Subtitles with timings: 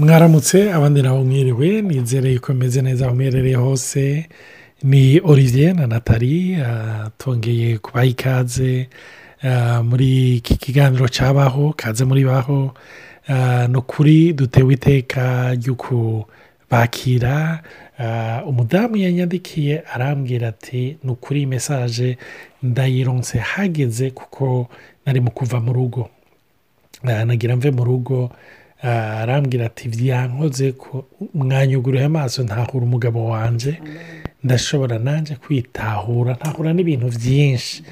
[0.00, 4.26] mwaramutse abandi nabo mwiriwe nizere yuko meze neza aho muherereye hose.
[4.82, 6.58] Ni olivier na natali
[7.18, 8.88] tongeye kubaha ikaze
[9.84, 12.74] muri iki kiganiro cyabaho kaze muri baho.
[13.68, 17.62] Ni ukuri dutewe iteka ryo kubakira.
[18.46, 22.18] Umudamu yanyandikiye arambwira ati ni ukuri mesaje
[22.62, 24.68] ndayironse hageze kuko
[25.06, 26.08] nari mu kuva mu rugo.
[27.02, 28.30] Nagira mve mu rugo.
[28.82, 33.78] Arambwira ati byankoze ko mwanyuguriye amaso ntahura umugabo wanjye
[34.44, 37.82] ndashobora nanjye kwitahura ntahura n'ibintu byinshi.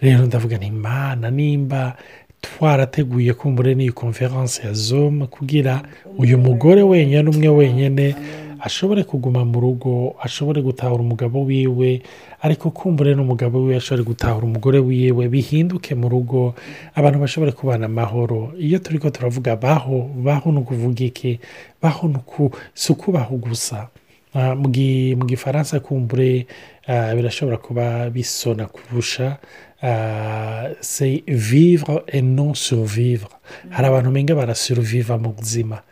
[0.00, 1.96] Rero ndavuga ni imana nimba
[2.40, 5.82] twarateguye kumbure n'iyi konferanse ya zoma kugira
[6.18, 8.14] uyu mugore wenyine umwe wenyine
[8.62, 12.02] ashobore kuguma mu rugo ashobore gutahura umugabo wiwe
[12.42, 16.54] ariko kumbure n'umugabo wiwe ashobore gutahura umugore wiwe bihinduke mu rugo
[16.94, 18.52] abantu bashobore kubana amahoro.
[18.58, 21.40] Iyo turi ko turavuga baho baho ni ukuvuga iki
[21.82, 22.08] baho
[22.74, 23.88] si ukubaho gusa
[24.34, 26.46] mu gifaransa kumbure
[27.16, 29.38] birashobora kuba bisona kurusha
[30.80, 33.39] se vivre et non survivre.
[33.68, 35.82] Hari abantu umenga barasuruviva mu buzima.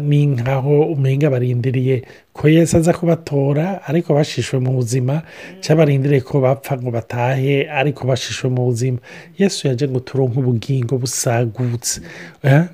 [0.00, 5.22] Ni nkaho umenga barindiriye ko yesi aza kubatora ariko bashishwe mu buzima.
[5.60, 8.98] Cyangwa barindiriye ko bapfa ngo batahe ariko bashishwe mu buzima.
[9.38, 12.00] Yesu yaje ngo turonke ubugingo busagutse.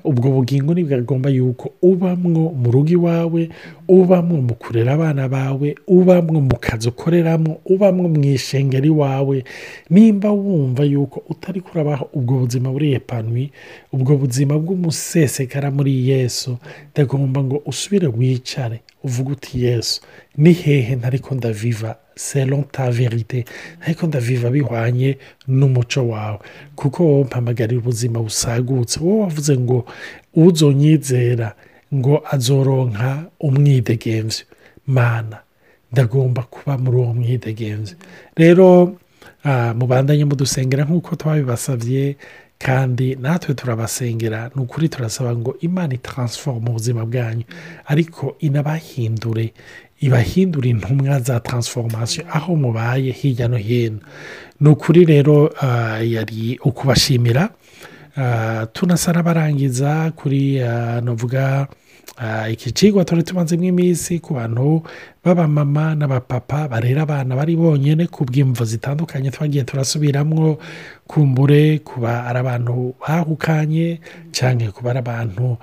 [0.03, 3.49] Ubwo bugingo ntibwagomba yuko ubamwo mu rugo iwawe
[3.87, 9.43] ubamwo mu kurera abana bawe ubamwo mu kazi ukoreramo ubamwo mu ishengeri iwawe
[9.89, 13.51] nimba wumva yuko utari kurabaho ubwo buzima buriye panwi
[13.93, 16.57] ubwo buzima bw'umusesekara muri yesu.
[16.91, 20.01] Ndagomba ngo usubire wicare uvuga uti yesu
[20.37, 21.95] ni hehe ntariko ndaviva?
[22.15, 23.45] Selon ta verite
[23.79, 26.39] ntariko ndaviva bihwanye n'umuco wawe.
[26.75, 28.99] Kuko wowe mpamagarira ubuzima busagutse.
[28.99, 29.85] Wowe wavuze ngo
[30.33, 31.55] uzonyizera
[31.93, 34.45] ngo azoronka umwidegemvyo.
[34.87, 35.37] Mana
[35.91, 37.95] ndagomba kuba muri uwo mwidegemvyo.
[38.35, 38.95] Rero
[39.75, 42.15] mubandanye mudusengera nk'uko twabibasabye
[42.59, 47.43] kandi natwe turabasengera ni ukuri turasaba ngo imana itaransifome ubuzima bwanyu.
[47.85, 49.53] Ariko inabahindure
[49.99, 53.99] ibahindure intumwa za taransifomasiyo aho mubaye hirya no hino.
[54.59, 55.53] Ni ukuri rero
[56.01, 57.49] yari ukubashimira
[58.73, 60.59] tunasa n'abarangiza kuri
[61.03, 61.67] navuga
[62.51, 64.81] iki kigo turi tumaze iminsi ku bantu
[65.23, 70.57] b'abamama n'abapapa barera abana bari bonyine ku bw'imvo zitandukanye twagiye turasubiramo
[71.07, 73.99] kumbure kuba ari abantu bahukanye
[74.33, 75.57] cyangwa kuba ari abantu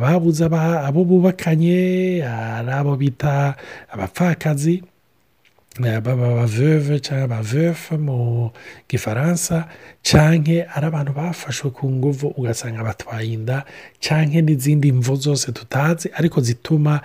[0.00, 3.54] babuze abo bubakanye ari abo bita
[3.92, 4.82] abapfakazi.
[5.80, 8.50] Abaveve cyangwa abavefe mu
[8.88, 9.68] gifaransa
[10.02, 13.64] cyangwa ari abantu bafashwe ku nguvu ugasanga batwaye inda.
[14.00, 17.00] Cyangwa n'izindi mvu zose tutazi ariko zituma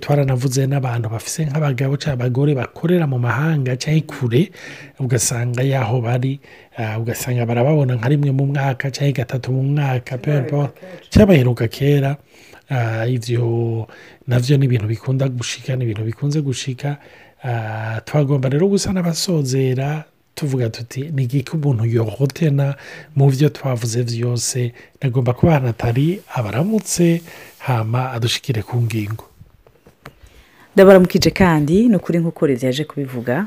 [0.00, 4.52] twaranavuze n'abantu bafise nk'abagabo cyangwa abagore bakorera mu mahanga cyangwa kure
[5.00, 6.40] ugasanga yaho bari
[7.00, 10.70] ugasanga barababona nka rimwe mu mwaka cyangwa gatatu mu mwaka cyangwa
[11.26, 12.16] baheruka kera.
[13.08, 13.88] Ibyo
[14.28, 16.98] na byo ni ibintu bikunda gushika ni ibintu bikunze gushika.
[18.04, 22.74] Twagomba rero gusa n'abasozera tuvuga tuti ni igiki umuntu yohotena
[23.16, 24.72] mu byo twavuze byose?
[25.02, 27.22] Nagomba kuba hanatari abaramutse
[27.58, 29.24] hama adushikire ku ngingo.
[30.74, 33.46] Ndabaramukije kandi ni ukuri nk'uko leta yaje kubivuga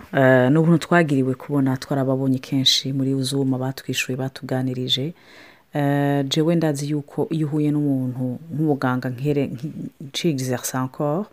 [0.52, 5.14] ni ubuntu twagiriwe kubona twarababonye kenshi muri zuma batwishyuye batuganirije.
[6.30, 11.26] Jewe ndazi yuko iyo uhuye n'umuntu nk'umuganga ncigize sankoro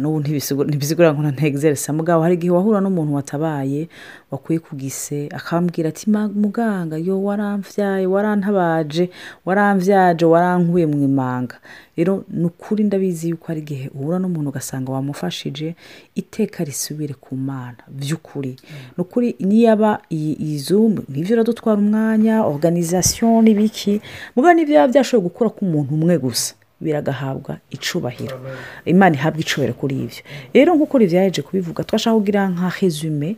[0.00, 0.20] n'ubu
[0.66, 3.88] ntibisigura ngo ntegezeresa mugabo hari igihe wahura n'umuntu watabaye
[4.32, 9.10] wakuye ku gise akambwira ati muganga yo waramvyaye warantabaje
[9.44, 11.56] waramvyaje warankuye mu imanga.
[11.96, 15.76] Rero ni ukuri ndabizi yuko hari igihe uhura n'umuntu ugasanga wamufashije
[16.16, 17.84] iteka risubire ku mana.
[17.88, 18.56] By'ukuri
[18.96, 24.00] ni ukuri niyaba iyi zumu ni byo iradutwara umwanya organization n'ibiki
[24.34, 26.54] mugabo ni byo biba byashoboye gukora k'umuntu umwe gusa.
[26.84, 28.36] Biragahabwa icubahiro.
[28.84, 30.22] Imana ihabwa icubahiro kuri ibyo.
[30.54, 33.36] Rero nk'uko rivyaje kubivuga twashaka kugira nka resume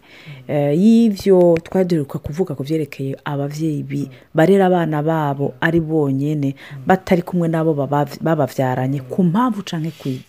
[0.74, 6.54] y'ivyo twari duheruka kuvuga ku vyerekeye abavyeyi barera abana babo ari bonyene
[6.86, 7.72] batari kumwe n'abo
[8.20, 10.20] babavyaranye ku mpamvu canke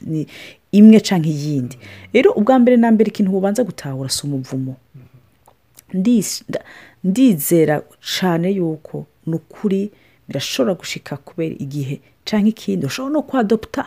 [0.72, 1.78] imwe canke iyindi.
[2.14, 4.76] Rero ubwa mbere na mbere ikintu bubanza gutahura si umuvumo
[7.04, 7.82] ndizera
[8.20, 9.92] cane yuko ni ukuri
[10.28, 13.84] birashobora gushika kubera igihe cyangwa ikindi ushobora no kwadopta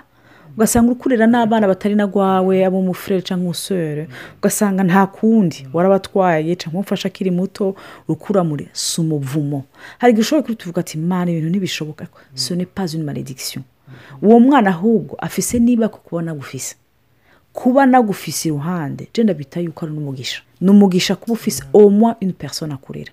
[0.56, 4.08] ugasanga uri kurera n'abana batari na rwawe abo mu furere cyangwa umusore
[4.40, 7.76] ugasanga nta kundi warabatwaye cyangwa umufashe akiri muto
[8.44, 9.64] muri si umuvumo
[9.98, 12.06] hari igihe ushobora kutuvuga ati mwana ibintu ntibishoboka.
[12.34, 13.62] So ne pas une maledikisiyo
[14.22, 16.76] uwo mwana ahubwo afise niba ko kuba nagufise.
[17.52, 20.42] Kuba nagufise iruhande genda bita yuko ari n'umugisha.
[20.60, 23.12] Ni umugisha kuba ufise omwa une personne akurera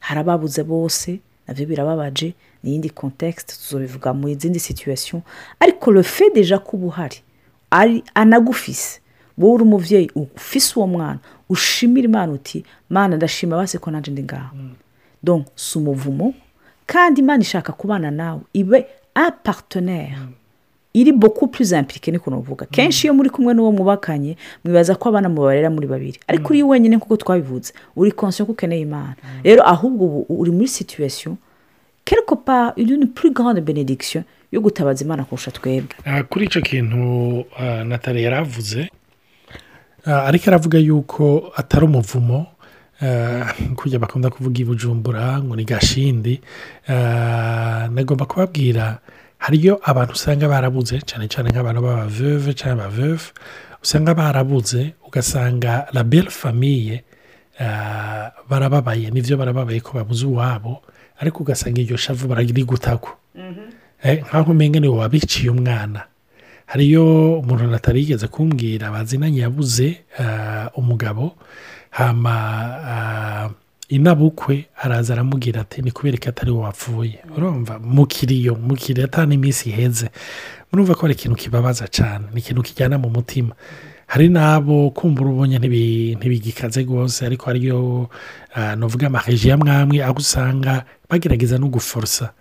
[0.00, 5.22] hari ababuze bose na byo birababaje ni iyindi context tuzobivuga mu zindi situation.
[5.60, 7.18] Ariko fait deja kuba uhari
[7.70, 9.00] ari anagufise.
[9.38, 11.18] Wowe uri umubyeyi ufise uwo mwana
[11.48, 14.56] ushimira imana uti mana ndashima base ko nanjye ndi ngaho
[15.22, 16.34] donc si umuvumo
[16.86, 18.86] kandi imana ishaka kubana nawe ibe
[19.16, 20.16] un partenaire.
[20.94, 25.28] Iri beaucoup plus impliqué niko navuga kenshi iyo muri kumwe n'uwo mwubakanye mwibaza ko abana
[25.28, 26.18] mubarera muri babiri.
[26.28, 29.16] Ariko uri wenyine nk'uko twabivuze uri conscient ko ukeneye imana.
[29.44, 31.36] Rero ahubwo ubu uri muri situation
[32.04, 35.96] quelque part une plus grande bénédiction yo gutabaza imana kurusha twebwe.
[36.04, 38.90] Ah, kuri icyo kintu ah, natali yaravuze
[40.04, 42.46] ah, ariko aravuga yuko atari umuvumo
[43.76, 46.40] kujya bakunda kuvuga i bujumbura ngo ni gashindi.
[47.90, 48.98] Nagomba kubabwira
[49.44, 53.26] hariyo abantu usanga barabuze cyane cyane nk'abantu b'abaveve cyangwa abaveve
[53.82, 57.02] usanga barabuze ugasanga la belle famille
[57.60, 60.82] ah, barababaye ni byo barababaye ko babuze uwabo
[61.20, 63.10] ariko ugasanga iryo shavu bararigutako.
[64.02, 66.02] Eh, nk'aho umenya ni we wabiciye umwana.
[66.66, 71.34] Hariyo umuntu natarigeze kumbwira bazinanye yabuze ah, umugabo
[71.90, 72.34] hama
[72.92, 73.48] ah,
[73.96, 77.18] inabukwe araza aramubwira ati ni kubera ko atari wapfuye.
[77.36, 80.08] Urumva mukiriyo mukiriyo atari n'iminsi iheze.
[80.72, 83.52] Murumva ko ari ikintu kibabaza cyane ni ikintu kijyana mu mutima.
[84.06, 88.08] Hari n'abo kumva urubonye ntibi- ntibigikaze rwose ariko hariyo
[88.54, 92.32] ah, nuvuga amaheji ya mwamwe aho usanga bagerageza no guforosa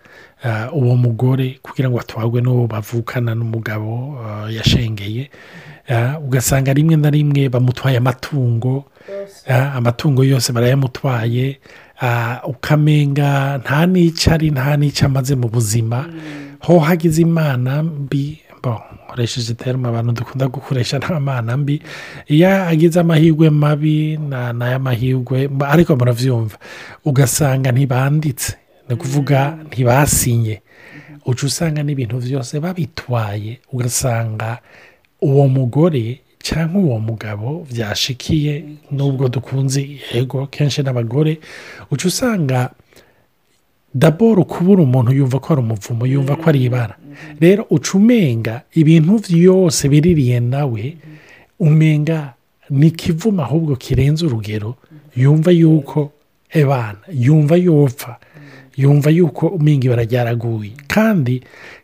[0.73, 5.29] uwo mugore kugira ngo atwagwe n'uwo bavukana n'umugabo ah, yashengeye.
[5.89, 8.85] Ah, ugasanga rimwe na rimwe bamutwaye amatungo
[9.47, 11.59] amatungo yose barayamutwaye.
[12.47, 16.05] Ukamenga nta n'icyo ari nta n'icyo amaze mu buzima.
[16.65, 18.41] Ho hagize imana mbi.
[19.05, 21.81] Nkoresheje terima abantu dukunda gukoresha nta mana mbi.
[22.27, 26.57] Iyo agize amahirwe mabi na n'ay'amahirwe ariko murabyumva
[27.05, 28.60] ugasanga ntibanditse.
[28.91, 30.61] Ni ukuvuga ntibasinye.
[31.25, 34.59] Uca usanga n'ibintu byose babitwaye ugasanga
[35.21, 39.81] uwo mugore cyangwa uwo mugabo byashikiye nubwo dukunze
[40.13, 41.39] yego kenshi n'abagore
[41.91, 42.69] uca usanga
[43.93, 46.95] daboro kubura umuntu yumva ko ari umuvumo yumva ko ari ibara.
[47.39, 50.83] Rero uca umenga ibintu byose biririye nawe
[51.59, 52.33] umenga
[52.69, 54.75] ni ikivumo ahubwo kirenze urugero
[55.15, 56.11] yumva yuko
[56.51, 58.19] ebana yumva yopfa.
[58.81, 59.45] Yumva yuko
[59.85, 61.41] ibara ryaraguye kandi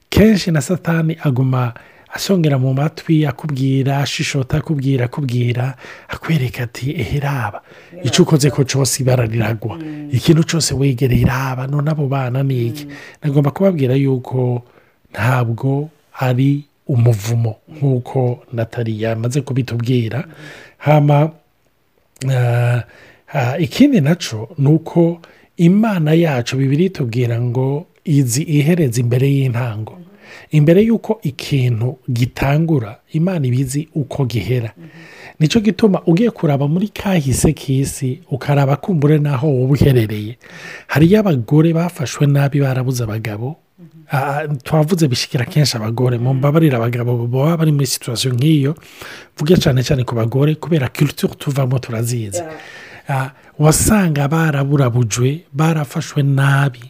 [0.09, 1.73] kenshi na satani aguma
[2.13, 5.75] asongera mu matwi akubwira ashishota akubwira akubwira
[6.07, 7.61] akwereka ati eheraba
[8.03, 9.77] icyo ukoze ko cyose ibara riragwa.
[10.11, 12.87] Ikintu cyose wegereye iraba none abo bana ni iki?
[13.21, 14.63] Nagomba kubabwira yuko
[15.13, 15.89] ntabwo
[16.19, 20.23] ari umuvumo nk'uko natali yamaze kubitubwira.
[20.77, 21.31] Hama
[22.31, 22.81] ah,
[23.33, 25.19] ah, ikindi na cyo ni uko
[25.57, 29.93] imana yacu bibiri itubwira ngo izi ihereza imbere y'intango.
[30.51, 34.71] Imbere y'uko ikintu gitangura imana ibizi uko gihera.
[35.39, 40.37] Nicyo gituma ugiye kuraba muri kahise k'isi ukaraba kumbure n'aho wowe uherereye.
[40.87, 43.57] Hariyo abagore bafashwe nabi barabuze abagabo.
[44.63, 48.75] Twavuze bishyikira kenshi abagore mu mbabarira abagabo baba bari muri situwasiyo nk'iyo.
[49.35, 52.41] Mvuge cyane cyane ku bagore kubera culture tuvamo turazizi.
[53.59, 56.83] Wasanga baraburabujwe barafashwe nabi.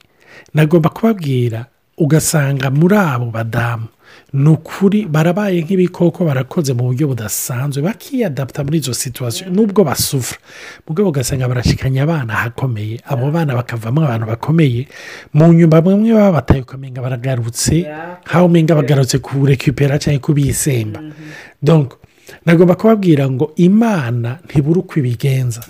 [0.53, 1.65] Nagomba kubabwira
[1.97, 3.87] ugasanga muri abo badamu
[4.33, 10.39] ni ukuri barabaye nk'ibikoko barakoze mu buryo budasanzwe bakiyadapta muri izo situwasiyo nubwo basufura
[10.87, 14.87] mugabo ugasanga barashikanya abana ahakomeye abo bana bakavamo abantu bakomeye.
[15.33, 17.87] Mu nyuma bamwe baba bataye ukamenga baragarutse
[18.27, 20.99] nk'aho umenga bagarutse kurekipera cyangwa kubisemba
[21.63, 21.93] donc
[22.45, 25.61] nagomba kubabwira ngo imana ntibura uko ibigenza.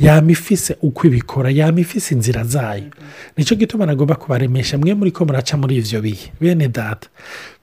[0.00, 2.90] Yama ifise uko ibikora yama ifise inzira zayo.
[3.36, 6.32] Nicyo gituma nagomba kubaremesha mwe muri ko muraca muri ivyo bihe.
[6.40, 7.08] Bene data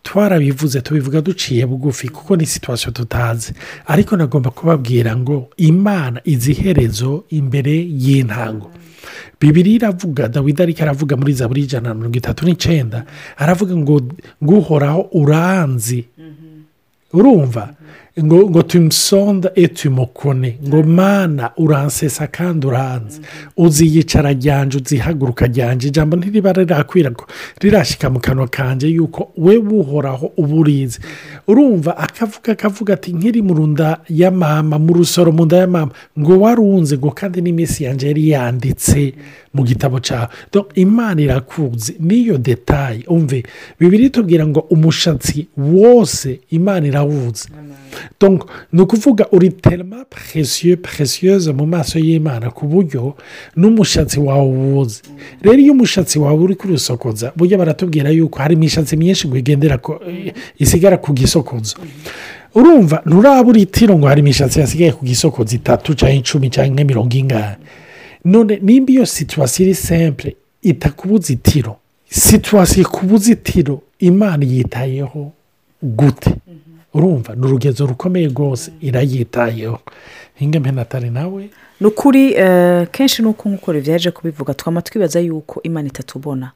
[0.04, 3.54] twarabivuze tubivuga duciye bugufi kuko ni situwasiyo tutazi.
[3.86, 8.72] Ariko nagomba kubabwira ngo imana izi iherezo imbere y'intango.
[9.42, 13.06] Bibiri iravuga dawidi ariko aravuga muri za buri ijana na mirongo itatu n'icyenda
[13.38, 14.02] aravuga ngo
[14.44, 16.06] nguhoraho uranzi.
[17.14, 17.74] Urumva?
[18.24, 23.22] Ngo ngo tumusonda etumukone ngo mana uransesa kandi uranze.
[23.58, 25.88] Uziyicara ryanje uzihaguruka ryanje.
[25.88, 27.12] Ijambo ntiriba rirakwira
[27.62, 30.58] rirashyika mu kanwa kanjye yuko we wuhoraho uba
[31.48, 35.92] urumva akavuga akavuga ati nkiri mu runda ya mama mu rusoro mu nda ya mama.
[36.20, 39.14] Ngo warunze ngo kandi n'iminsi yanjye yari yanditse
[39.54, 40.28] mu gitabo cyawe
[40.76, 41.96] imana irakuzi.
[42.00, 43.44] N'iyo detaye umve
[43.80, 47.50] bibiri tubwira ngo umushatsi wose imana irawuzi
[48.74, 53.16] ni ukuvuga uri terima presiyo presiyoze mu maso y'imana ku buryo
[53.56, 55.02] n'umushatsi wawe uwuzi
[55.42, 59.80] rero iyo umushatsi wawe uri kurusokoza burya baratubwira yuko hari imishatsi myinshi ngo igendera
[60.60, 61.76] isigara ku gisokozo
[62.56, 67.56] urumva nturabura itiro ngo hari imishatsi yasigaye ku gisokozo itatu cyangwa icumi cyangwa mirongo ingahe
[68.26, 71.76] none nimba iyo situwasiyo iri sempure itakubuza itiro
[72.10, 75.32] situwasiyo ikubuza itiro imana yitayeho
[75.84, 76.32] gute.
[76.94, 79.80] Urumva ni urugezo rukomeye rwose irayitayeho.
[80.36, 81.50] Hinga mpenatari nawe?
[81.80, 82.34] Ni ukuri
[82.92, 86.52] kenshi ni uko nk'uko byaje kubivuga twaba twibaza yuko imana itatubona.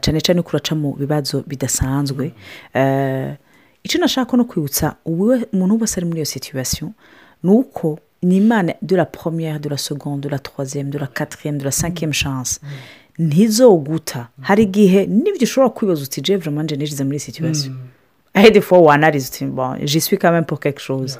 [0.00, 2.32] Cyane cyane ko uraca mu bibazo bidasanzwe.
[3.84, 6.90] Icyo nashaka no kwibutsa umuntu wese ari muri iyo situwasiyo
[7.42, 11.06] ni uko ni imana de la première de la seconde de la troisième de la
[11.06, 12.60] quatrième de la cinquième chance.
[13.18, 14.28] Ntizoguta.
[14.40, 17.72] Hari igihe n'ibyo ushobora kwibaza uti jevure manje nijize muri situwasiyo
[18.34, 21.18] ahede fo wanarize uti bon jiswi kame pour quelque chose.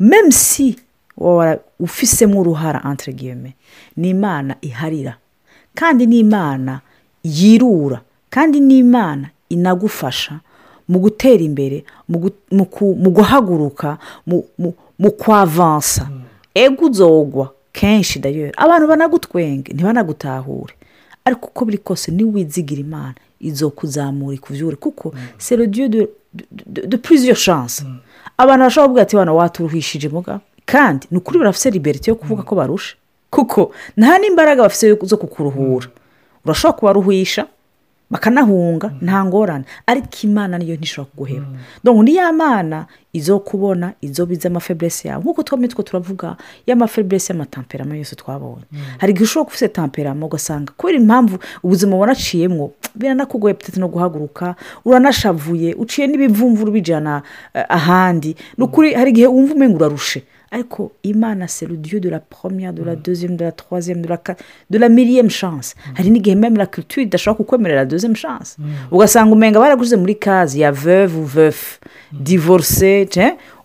[0.00, 0.76] Même si
[1.80, 3.54] ufisemo uruhara entre guillemets
[3.96, 5.16] ni imana iharira
[5.74, 6.80] kandi ni imana
[7.24, 10.40] yirura kandi ni imana inagufasha
[10.88, 13.98] mu gutera imbere mu guhaguruka
[14.98, 16.08] mu kwavansa
[16.54, 20.74] ego uzogwa kenshi dayeri abantu banagutwenge ntibanagutahure.
[21.24, 24.76] Ariko uko biri kose niwizigira imana izo kuzamura ikuvyure.
[24.76, 25.66] Kuko sero
[26.32, 27.84] diyo de puriziyo shanse
[28.38, 30.40] abantu bashobora kuvuga ati wana waturuhishije muga?
[30.66, 32.94] Kandi ni ukuri barafite liberite yo kuvuga ko barusha
[33.30, 35.88] kuko nta n'imbaraga bafite zo kukuruhura.
[36.44, 37.46] Urashobora kubaruhisha
[38.10, 39.64] bakanahunga nta ngorane.
[39.86, 41.46] Ariko imana niyo ntishobora kuguheba.
[41.84, 45.22] Dore ni ya mana izo kubona izo biza amafeburese yawe.
[45.22, 46.36] Nk'uko twamye two turavuga
[46.66, 48.64] y'amafeburese y'amatamperama yose twabonye.
[48.98, 55.74] Hari igihe ushobora kuba tamperama ugasanga kubera impamvu ubuzima wanaciyemo biranakugoye petete no guhaguruka uranashavuye
[55.74, 57.22] uciye n'ibivumvuru bijyana
[57.68, 58.36] ahandi.
[58.56, 60.22] Ni ukuri hari igihe wumva umenya urarushe.
[60.50, 64.18] Ariko imana seru diyo de la première de la deuxième de la troisième de la
[64.70, 65.74] de la miliyemu chance.
[65.96, 68.56] Hari n'igihe meme la culture idashobora kukwemerera deuxième chance.
[68.90, 71.80] Ugasanga umenga baraguze muri kazi ya veuve veuf
[72.12, 73.06] divorce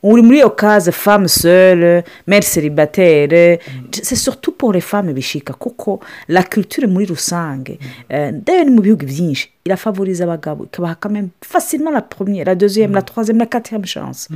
[0.03, 3.59] uri muri iyo kazi femme seule mère célibataire.
[3.91, 9.05] C'est surtout pour les femmes bishika kuko la culture muri rusange ndayo ni mu bihugu
[9.05, 14.27] byinshi irafavoriza abagabo ikabaha kameme facilement la première la deuxième la troisième la quatrième chance.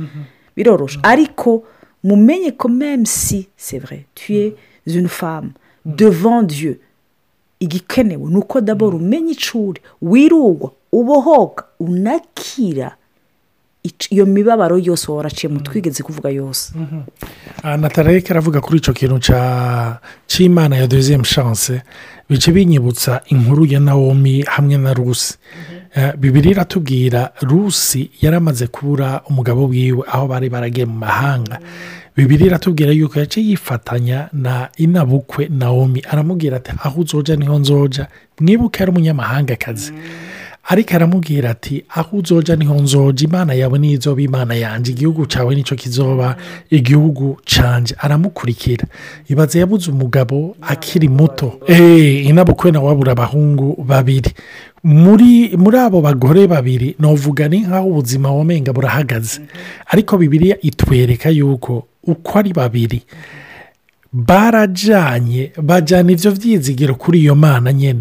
[0.56, 0.98] Biroroshe.
[1.02, 1.64] Ariko
[2.04, 5.52] mumenye ko même si c'est vrai tu es une femme
[5.84, 6.80] devant dieu.
[7.60, 12.96] Igikenewe ni uko dabora umenya icuri wirugwa ubohoka unakira.
[14.10, 16.72] Iyo mibabaro yose waba waraciye mu twigeze kuvuga yose.
[17.64, 19.18] Natareke aravuga kuri icyo kintu
[20.26, 21.82] cy'imana ya deuxième chance
[22.30, 25.34] bice binyibutsa inkuru ya nawomi hamwe na rusi.
[26.18, 31.58] Bibiri iratubwira rusi yaramaze kubura umugabo wiwe aho bari baragiye mu mahanga.
[32.16, 38.06] Bibiri iratubwira yuko yaciye yifatanya na inabukwe nawomi aramubwira ati aho uzoja ni ho nzoja
[38.40, 39.92] mwibuke ari umunyamahangakazi.
[40.70, 45.54] Ariko aramubwira ati aho uzoja ni ho nzoja imana yawe nizoba imana yanjye igihugu cyawe
[45.54, 46.36] ni cyo kizoba
[46.70, 47.94] igihugu canje.
[47.98, 48.84] Aramukurikira.
[49.28, 51.60] Ibaze yabuze umugabo akiri muto.
[51.68, 54.30] Eee inabukwe nawe wabura abahungu babiri.
[54.84, 59.40] Muri muri abo bagore babiri navuga ni nk'aho ubuzima wamenga burahagaze.
[59.86, 63.02] Ariko bibiriya itwereka yuko uko ari babiri.
[64.12, 68.00] Barajyanye bajyana ibyo byizigiro kuri iyo mana nyine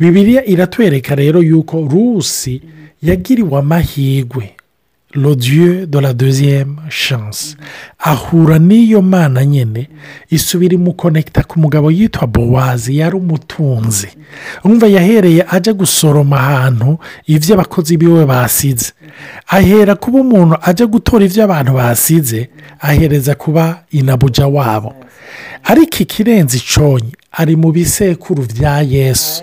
[0.00, 2.60] bibiriya iratwereka rero yuko rusi
[3.02, 4.50] yagiriwe amahirwe.
[5.14, 7.56] Rodiyo de la deuxième chance.
[7.98, 9.88] Ahura n'iyo mana nyine
[10.30, 14.08] isubira imukonekita ku mugabo yitwa bowazi yari umutunzi.
[14.64, 18.92] Umva yahereye ajya gusoroma ahantu ibyo abakozi biwe basize.
[19.46, 22.48] Ahera kuba umuntu ajya gutora ibyo abantu basize
[22.80, 24.94] ahereza kuba inabuja wabo.
[25.64, 29.42] Ariko ikirenze iconyi ari mu bisekuru bya yesu.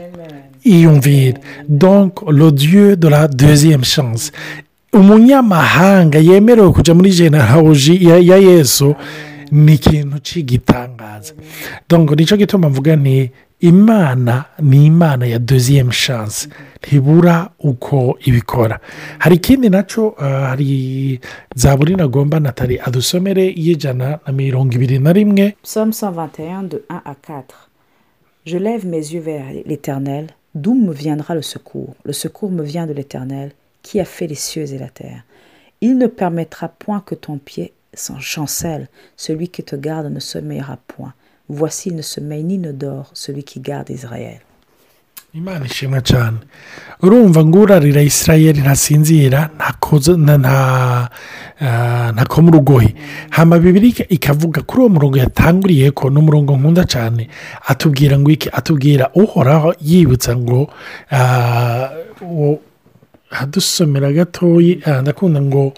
[0.64, 4.32] Iyumvira donc rodiyo de la deuxième chance.
[4.94, 8.96] Umunyamahanga yemerewe kujya muri jeneraroji ya yesu
[9.52, 11.34] ni ikintu cy'igitangaza.
[11.90, 16.50] Dongo ni cyo gituma mvuga ni imana ni imana ya doziyemu shansi
[16.84, 18.80] ntibura uko ibikora.
[19.20, 21.20] Hari ikindi na cyo hari
[21.56, 25.56] za buri nagomba natali adusomere y'ijana na mirongo ibiri na rimwe.
[25.64, 27.44] Psaume 121 de 1 à 4.
[28.46, 31.96] Je lève mes yeux vers l'Éternel, d'où me viendra le secours?
[32.06, 33.52] Le secours me vient de l'Éternel,
[33.84, 35.24] qui a fait les cieux et la terre.
[35.82, 40.78] Il ne permettra point que ton pied s'en chancelle, celui qui te garde ne sommeillera
[40.88, 41.14] point.
[41.48, 44.40] Voici, il ne sommeille ni ne dort, celui qui garde Israël.
[45.34, 46.38] imana ishimwe cyane
[47.04, 49.50] urumva ngo urarira isirayeri ntasinzira
[52.14, 52.96] ntakoma urugohe
[53.30, 57.30] hamba bibiri ikavuga kuri uwo murongo yatanguriye ko ni umurongo nkunda cyane
[57.68, 60.60] atubwira ngo iki atubwira uhoraho yibutsa ngo
[63.30, 65.74] hadusomera gatoya ndakunda ngo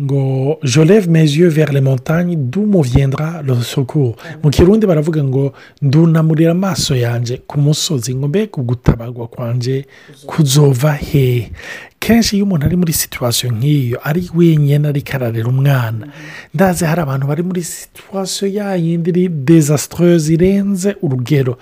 [0.00, 5.52] ngo joreve meziyo vers les montagnes d'où me viendra le secours mu kirundi baravuga ngo
[5.82, 9.86] ndunamurira amaso yanjye ku musozi ngo mbega ugutabagwa kwanjye
[10.26, 11.50] kuzova he
[11.98, 16.06] kenshi iyo umuntu ari muri situwasiyo nk'iyo ari wenyine ariko ararera umwana
[16.54, 21.58] ndazi hari abantu bari muri situwasiyo yayindi iri dezasitoroze irenze urugero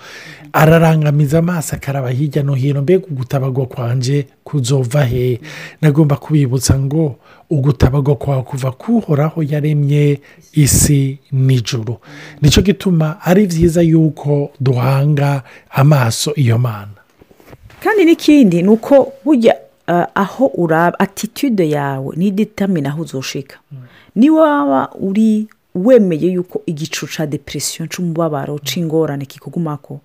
[0.53, 5.39] ararangamiza amaso akaraba hirya no hino mbega ugutabagwa kwanjye kuzova he?
[5.81, 7.15] Nagomba kubibutsa ngo
[7.49, 10.19] ugutabagwa kwawe kuva kuhoraho yaremye
[10.53, 11.97] isi n'ijuru.
[12.41, 16.97] Nicyo gituma ari byiza yuko duhanga amaso iyo mana.
[17.83, 19.55] Kandi n'ikindi ni uko burya
[20.15, 23.57] aho uraba atitude yawe n'iditamina aho uzoshika.
[24.15, 29.99] Niba waba uri wemeye yuko igicu cya depresiyo cy'umubabaro cy'ingorane kikugumako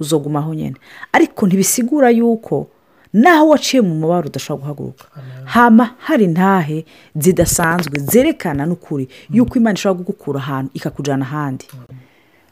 [0.00, 0.76] uzogumaho nyine
[1.12, 2.68] ariko ntibisigura yuko
[3.12, 5.04] naho waciye mu mubabaro udashobora guhaguruka.
[5.44, 6.84] Hama hari ntahe
[7.16, 11.66] zidasanzwe zerekana n'ukuri yuko imana ishobora kugukura ahantu ikakujyana ahandi.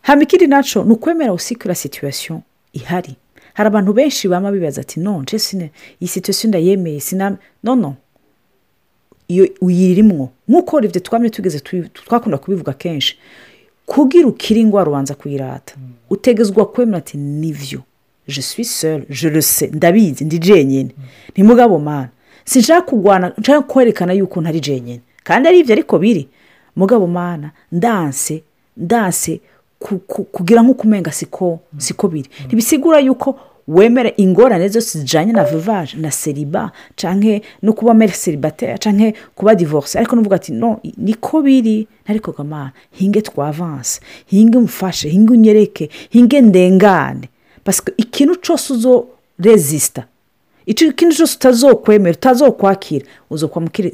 [0.02, 2.42] Hama ikindi na cyo ni ukwemera usikura situwasiyo
[2.72, 3.16] ihari.
[3.54, 5.70] Hari abantu benshi baba bibaza ati no jesine
[6.00, 7.96] iyi situwasiyo ndayemeye siname no no.
[9.28, 11.60] Iyo uyirimwo nk'uko ibyo twamye tugeze
[11.94, 13.18] twakunda kubivuga kenshi.
[13.90, 15.74] Kugira ukiri indwara ubanza kuyirata.
[16.10, 17.80] Utegezwa kwemera ati ni byo
[18.28, 19.02] je suis seul.
[19.10, 19.72] Je le sais.
[19.72, 20.24] Ndabizi.
[20.24, 20.90] Ndi jenyine.
[21.32, 22.08] Ntimugabo mana.
[22.44, 25.00] Sinshaka kurwana nshaka kwerekana yuko ntari jenyine.
[25.24, 26.28] Kandi ari ibyo ariko biri.
[26.76, 28.42] Mugabo mana ndanse
[28.76, 29.40] ndanse
[30.32, 32.28] kugira nk'uko umenga siko siko biri.
[32.46, 33.38] Ntibisigura yuko
[33.70, 39.54] wemera ingorane zose zijyanye na vivaje na seriba cyangwa no kuba mere seribateri cyangwa kuba
[39.54, 39.98] divorce.
[39.98, 41.86] Ariko nuvuga ati no niko biri?
[42.06, 47.28] Ariko gamana hinge twavanse hinge umufashe hinge unyereke hinge ndengane.
[47.64, 49.06] Pasike ikintu cyose uzo
[49.38, 50.04] rezisita
[50.66, 53.06] ikintu cyose utazokwemera utazokwakira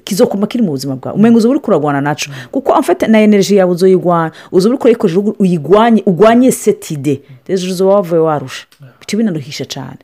[0.05, 1.17] kizokoma kiri mu buzima bwawe.
[1.19, 5.21] Umenya uzi uri kuragwana na cyo kuko amfite na energy yawe uzoyigwana uzi uri kurayikoresha
[5.39, 8.67] uyigwanye ugwanye setide rero uzi wavuye warusha.
[9.07, 10.03] Bityo binaruhisha cyane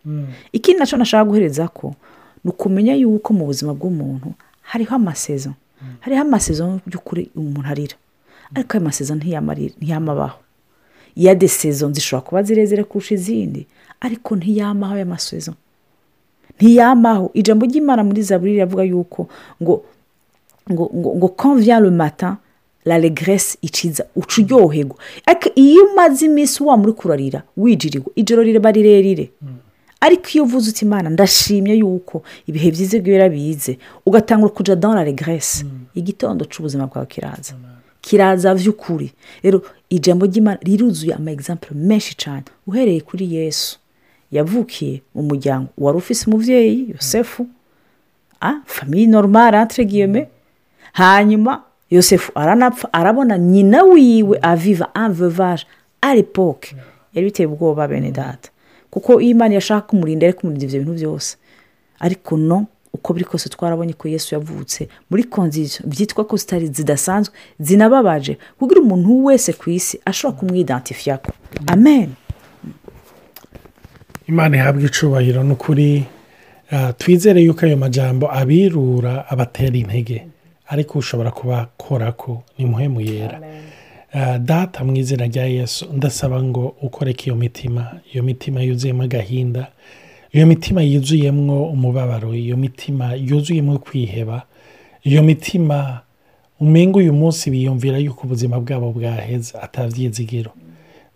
[0.54, 1.94] ikindi na cyo nashaka guhereza ko
[2.44, 4.30] ni ukumenya yuko mu buzima bw'umuntu
[4.62, 5.58] hariho amasezerano.
[6.00, 7.96] Hariho amasezerano by'ukuri umuntu arira.
[8.54, 9.22] Ariko ayo masezerano
[9.78, 10.38] ntiyamabaho.
[11.18, 13.66] Iya desezo zishobora kuba zirezire kurusha izindi
[14.00, 15.58] ariko ntiyamaho aya masezerano.
[16.56, 17.30] Ntiyamaho.
[17.34, 19.28] Ijambo ry'imana muri zaburi riravuga yuko
[19.62, 19.74] ngo
[20.72, 22.34] ngo ngo ngo konviya le matin
[22.84, 24.96] la regrese iciza uca uryoherwa
[25.54, 29.30] iyo umaze iminsi wa muri kurarira wijirirwa ijoro riba rirerire
[30.00, 33.78] ariko iyo uvuze uti imana ndashimye yuko ibihe byiza bwira bize.
[34.06, 35.64] Ugatangura kujya dans la regrese
[35.94, 37.54] igitondo cy'ubuzima bwawe kiraza.
[38.02, 43.78] Kiraza by'ukuri rero ijambo ry'imana riruzuye ama egisampure menshi cyane uhereye kuri yesu.
[44.32, 47.46] Yavukiye mu muryango wari ufise umubyeyi yosefu.
[48.66, 50.28] Famiye normal entre guillemets.
[50.92, 55.66] Hanyuma yosefu aranapfa arabona nyina wiwe aviva enveuvage
[56.00, 56.74] à l'époque.
[57.14, 58.48] Yari biteye ubwoba bene data.
[58.90, 61.36] Kuko iyo imana yashaka kumurinda yari kumurinda ibyo bintu byose.
[62.00, 67.34] Ariko no uko biri kose twarabonye ko yesu yavutse muri konzisiyo byitwa ko zitari zidasanzwe
[67.60, 71.32] zinababaje kugira umuntu wese ku isi ashobora kumwidantifiya ko
[71.66, 72.08] amen.
[74.28, 76.04] Imana ihabwa icubahiro ni ukuri
[76.98, 80.26] twizere yuko ayo majambo abirura abatera intege.
[80.72, 83.38] Ariko ushobora kubakora ko ni muhemu yera
[84.40, 89.66] data mu izina rya yesu ndasaba ngo ukoreke iyo mitima iyo mitima yuzuyemo agahinda
[90.32, 94.42] iyo mitima yuzuyemo umubabaro iyo mitima yuzuyemo kwiheba
[95.04, 96.00] iyo mitima
[96.60, 100.50] umenga uyu munsi biyumvira yuko ubuzima bwabo bwaheze atabyizigiro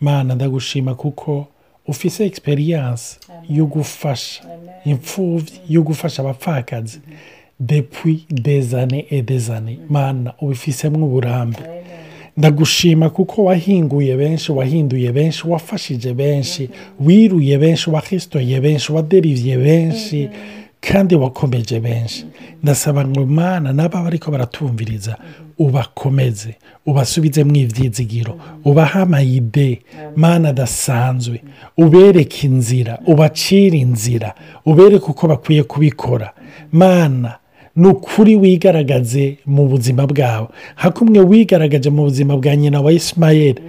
[0.01, 1.47] mana ndagushima kuko
[1.87, 4.43] ufise egisperiyanse yo gufasha
[4.85, 7.01] imfubyi yo gufasha abapfakazi.
[7.61, 11.59] Depui dezane edezane mana ubifisemo uburambe
[12.37, 20.29] ndagushima kuko wahinguye benshi wahinduye benshi wafashije benshi wiruye benshi wakisitoye benshi waderivye benshi
[20.81, 22.27] kandi wakomeje benshi.
[22.63, 25.17] Ndasaba ngo mana n'aba bariko baratumviriza
[25.59, 26.55] ubakomeze
[26.87, 29.81] ubasubizemo ivyizigiro ubahe amayide.
[30.17, 31.43] Mana adasanzwe
[31.79, 34.35] ubereke inzira ubacire inzira
[34.67, 36.33] ubereke uko bakwiye kubikora.
[36.73, 37.35] Mana
[37.77, 43.61] ni ukuri wigaragaze mu buzima bwabo hakumwe wigaragaje mu buzima bwa nyina wa isimayeli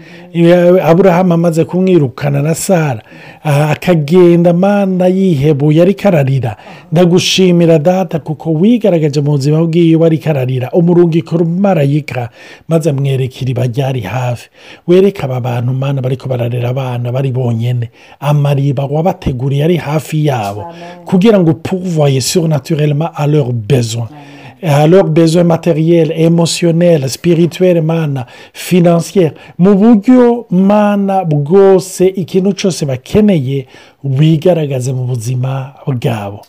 [0.84, 3.02] aburahamu amaze kumwirukana na sara
[3.44, 6.56] akagenda amana yihebuye ariko ararira.
[6.92, 10.72] Ndagushimira data kuko wigaragaje mu buzima bw'iwe ariko ararira.
[10.72, 12.30] Umurungiko rumarayika
[12.68, 14.50] maze amwereka iriba ryari hafi.
[14.88, 17.90] Wereka aba bantu mana bariko bararera abana bari bonyine
[18.20, 20.66] amariba wabateguriye ari hafi yabo
[21.06, 23.52] kugira ngo pouvoye surnaturellement à leur
[24.06, 24.10] besoin.
[24.64, 29.76] À leurs besoins matériels, émotionnels, spirituels, mana, financiers, mu
[30.50, 33.68] mana bwose ikintu cyose bakeneye
[34.04, 36.42] wigaragaze mu buzima bwabo.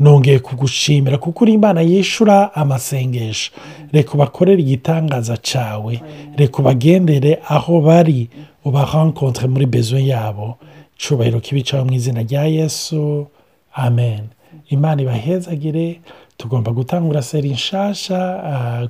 [0.00, 3.52] Nongeye kugushimira kuko uri imana yishyura amasengesho.
[3.92, 6.00] Reka ubakorere igitangaza cyawe.
[6.36, 8.28] Reka ubagendere aho bari
[8.64, 10.58] ubarankontre muri bezo yabo.
[10.98, 13.26] Cyubahiro kibicaho mu izina rya yesu.
[13.74, 14.20] Amen.
[14.68, 16.00] Imana ibahezagire.
[16.44, 18.20] Tugomba gutangura seri nshasha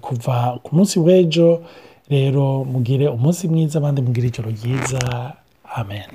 [0.02, 1.62] kuva ku munsi w'ejo.
[2.10, 5.02] Rero mugire umunsi mwiza abandi mugire ijoro ryiza.
[5.78, 6.10] Amen.